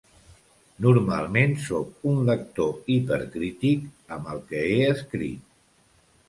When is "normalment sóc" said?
0.85-2.07